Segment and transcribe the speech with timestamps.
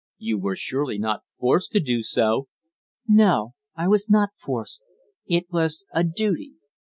[0.17, 2.47] "You were surely not forced to do so."
[3.07, 4.81] "No; I was not forced.
[5.27, 6.53] It was a duty."